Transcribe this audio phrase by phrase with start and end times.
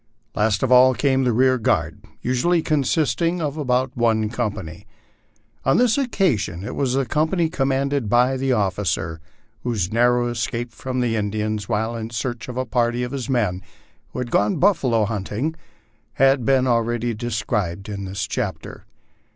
[0.33, 4.87] Last of all came the rear guard, usually consisting of about one company.
[5.63, 9.21] On this occasion it was the company commanded by the officer
[9.61, 13.61] whose narrow escape from the Indians while in search of a party of his men
[14.09, 15.53] who had gone buffalo hunting,
[16.13, 18.87] has been already described in this chapter.